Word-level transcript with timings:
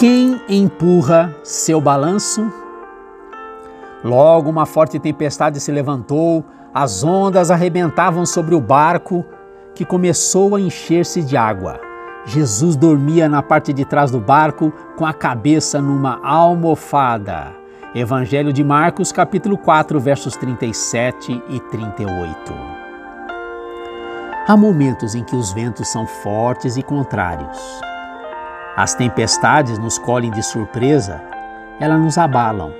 Quem 0.00 0.40
empurra 0.48 1.36
seu 1.44 1.78
balanço? 1.78 2.50
Logo 4.02 4.48
uma 4.48 4.64
forte 4.64 4.98
tempestade 4.98 5.60
se 5.60 5.70
levantou, 5.70 6.42
as 6.72 7.04
ondas 7.04 7.50
arrebentavam 7.50 8.24
sobre 8.24 8.54
o 8.54 8.62
barco, 8.62 9.26
que 9.74 9.84
começou 9.84 10.56
a 10.56 10.60
encher-se 10.60 11.20
de 11.20 11.36
água. 11.36 11.78
Jesus 12.24 12.76
dormia 12.76 13.28
na 13.28 13.42
parte 13.42 13.74
de 13.74 13.84
trás 13.84 14.10
do 14.10 14.18
barco 14.18 14.72
com 14.96 15.04
a 15.04 15.12
cabeça 15.12 15.82
numa 15.82 16.18
almofada. 16.26 17.54
Evangelho 17.94 18.54
de 18.54 18.64
Marcos, 18.64 19.12
capítulo 19.12 19.58
4, 19.58 20.00
versos 20.00 20.34
37 20.34 21.42
e 21.50 21.60
38. 21.60 22.54
Há 24.48 24.56
momentos 24.56 25.14
em 25.14 25.22
que 25.22 25.36
os 25.36 25.52
ventos 25.52 25.88
são 25.88 26.06
fortes 26.06 26.78
e 26.78 26.82
contrários. 26.82 27.89
As 28.76 28.94
tempestades 28.94 29.78
nos 29.78 29.98
colhem 29.98 30.30
de 30.30 30.42
surpresa, 30.42 31.20
elas 31.80 32.00
nos 32.00 32.16
abalam. 32.16 32.72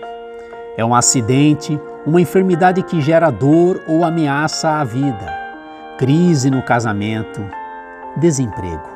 É 0.76 0.84
um 0.84 0.94
acidente, 0.94 1.80
uma 2.06 2.20
enfermidade 2.20 2.82
que 2.82 3.00
gera 3.00 3.30
dor 3.30 3.82
ou 3.88 4.04
ameaça 4.04 4.70
a 4.78 4.84
vida, 4.84 5.26
crise 5.98 6.50
no 6.50 6.62
casamento, 6.62 7.44
desemprego. 8.16 8.88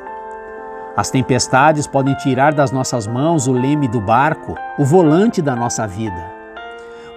As 0.97 1.11
tempestades 1.11 1.87
podem 1.87 2.15
tirar 2.15 2.55
das 2.55 2.71
nossas 2.71 3.07
mãos 3.07 3.49
o 3.49 3.53
leme 3.53 3.89
do 3.89 4.01
barco, 4.01 4.55
o 4.79 4.85
volante 4.85 5.43
da 5.43 5.57
nossa 5.57 5.87
vida. 5.89 6.33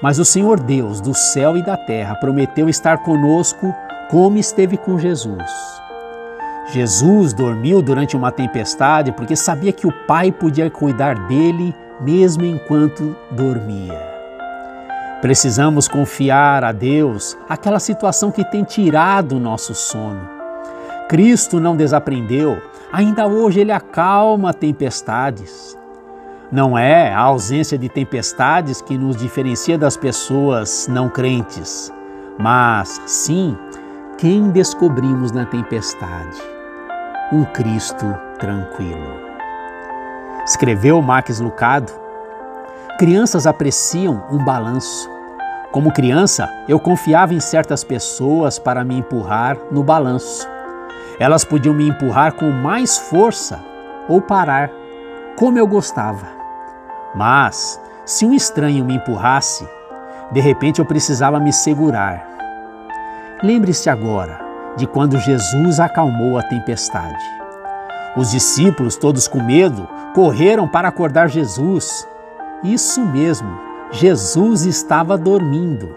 Mas 0.01 0.17
o 0.17 0.25
Senhor 0.25 0.59
Deus 0.59 0.99
do 0.99 1.13
céu 1.13 1.55
e 1.55 1.63
da 1.63 1.77
terra 1.77 2.15
prometeu 2.15 2.67
estar 2.67 2.97
conosco 2.99 3.73
como 4.09 4.37
esteve 4.37 4.75
com 4.77 4.97
Jesus. 4.97 5.86
Jesus 6.69 7.31
dormiu 7.31 7.81
durante 7.81 8.17
uma 8.17 8.29
tempestade 8.29 9.13
porque 9.13 9.37
sabia 9.37 9.71
que 9.71 9.87
o 9.87 9.91
Pai 10.05 10.33
podia 10.33 10.69
cuidar 10.69 11.15
dele 11.27 11.73
mesmo 12.01 12.43
enquanto 12.43 13.15
dormia. 13.31 13.97
Precisamos 15.21 15.87
confiar 15.87 16.65
a 16.65 16.73
Deus 16.73 17.37
aquela 17.47 17.79
situação 17.79 18.31
que 18.31 18.43
tem 18.43 18.65
tirado 18.65 19.37
o 19.37 19.39
nosso 19.39 19.73
sono. 19.73 20.29
Cristo 21.07 21.57
não 21.57 21.75
desaprendeu, 21.75 22.61
ainda 22.91 23.25
hoje 23.27 23.61
ele 23.61 23.71
acalma 23.71 24.53
tempestades. 24.53 25.77
Não 26.51 26.77
é 26.77 27.13
a 27.13 27.19
ausência 27.19 27.77
de 27.77 27.87
tempestades 27.87 28.81
que 28.81 28.97
nos 28.97 29.15
diferencia 29.15 29.77
das 29.77 29.95
pessoas 29.95 30.87
não 30.89 31.09
crentes, 31.09 31.91
mas 32.37 33.01
sim 33.05 33.57
quem 34.17 34.49
descobrimos 34.49 35.31
na 35.31 35.45
tempestade 35.45 36.56
um 37.31 37.43
Cristo 37.43 38.17
tranquilo. 38.39 39.19
Escreveu 40.45 41.01
Max 41.01 41.39
Lucado: 41.39 41.91
Crianças 42.97 43.45
apreciam 43.45 44.23
um 44.31 44.43
balanço. 44.43 45.09
Como 45.71 45.91
criança, 45.91 46.49
eu 46.69 46.79
confiava 46.79 47.33
em 47.33 47.39
certas 47.41 47.83
pessoas 47.83 48.57
para 48.57 48.83
me 48.85 48.97
empurrar 48.97 49.57
no 49.69 49.83
balanço. 49.83 50.47
Elas 51.19 51.43
podiam 51.43 51.75
me 51.75 51.89
empurrar 51.89 52.33
com 52.33 52.49
mais 52.49 52.97
força 52.97 53.59
ou 54.07 54.21
parar, 54.21 54.71
como 55.35 55.59
eu 55.59 55.67
gostava. 55.67 56.27
Mas, 57.13 57.79
se 58.05 58.25
um 58.25 58.33
estranho 58.33 58.85
me 58.85 58.95
empurrasse, 58.95 59.67
de 60.31 60.39
repente 60.39 60.79
eu 60.79 60.85
precisava 60.85 61.39
me 61.39 61.51
segurar. 61.51 62.25
Lembre-se 63.43 63.89
agora 63.89 64.46
de 64.77 64.87
quando 64.87 65.19
Jesus 65.19 65.79
acalmou 65.79 66.37
a 66.37 66.43
tempestade. 66.43 67.37
Os 68.15 68.31
discípulos, 68.31 68.95
todos 68.95 69.27
com 69.27 69.43
medo, 69.43 69.87
correram 70.13 70.67
para 70.67 70.87
acordar 70.87 71.27
Jesus. 71.27 72.07
Isso 72.63 73.05
mesmo, 73.05 73.59
Jesus 73.91 74.65
estava 74.65 75.17
dormindo. 75.17 75.95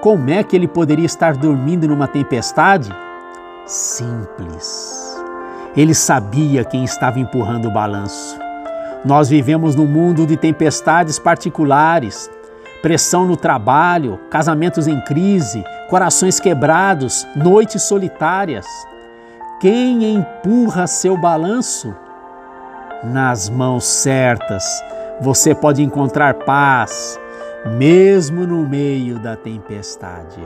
Como 0.00 0.30
é 0.30 0.44
que 0.44 0.54
ele 0.54 0.68
poderia 0.68 1.06
estar 1.06 1.36
dormindo 1.36 1.88
numa 1.88 2.06
tempestade? 2.06 2.90
Simples. 3.66 5.20
Ele 5.76 5.94
sabia 5.94 6.64
quem 6.64 6.84
estava 6.84 7.18
empurrando 7.18 7.68
o 7.68 7.72
balanço. 7.72 8.38
Nós 9.04 9.28
vivemos 9.28 9.74
num 9.74 9.86
mundo 9.86 10.26
de 10.26 10.36
tempestades 10.36 11.18
particulares, 11.18 12.30
pressão 12.82 13.26
no 13.26 13.36
trabalho, 13.36 14.18
casamentos 14.30 14.86
em 14.86 15.00
crise, 15.00 15.64
corações 15.88 16.38
quebrados, 16.38 17.26
noites 17.34 17.82
solitárias. 17.82 18.66
Quem 19.60 20.14
empurra 20.14 20.86
seu 20.86 21.16
balanço? 21.16 21.94
Nas 23.02 23.48
mãos 23.48 23.84
certas, 23.84 24.64
você 25.20 25.54
pode 25.54 25.82
encontrar 25.82 26.34
paz, 26.34 27.18
mesmo 27.76 28.46
no 28.46 28.68
meio 28.68 29.18
da 29.18 29.36
tempestade. 29.36 30.40